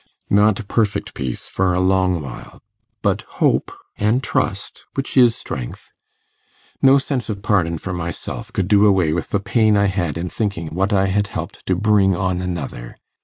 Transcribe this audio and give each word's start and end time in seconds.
'Not 0.31 0.67
perfect 0.67 1.13
peace 1.13 1.47
for 1.47 1.75
a 1.75 1.79
long 1.79 2.23
while, 2.23 2.59
but 3.03 3.21
hope 3.37 3.71
and 3.99 4.23
trust, 4.23 4.83
which 4.95 5.15
is 5.15 5.35
strength. 5.35 5.91
No 6.81 6.97
sense 6.97 7.29
of 7.29 7.43
pardon 7.43 7.77
for 7.77 7.93
myself 7.93 8.51
could 8.51 8.67
do 8.67 8.87
away 8.87 9.13
with 9.13 9.29
the 9.29 9.39
pain 9.39 9.77
I 9.77 9.85
had 9.85 10.17
in 10.17 10.27
thinking 10.27 10.69
what 10.69 10.91
I 10.91 11.05
had 11.05 11.27
helped 11.27 11.63
to 11.67 11.75
bring 11.75 12.15
on 12.15 12.41
another. 12.41 12.97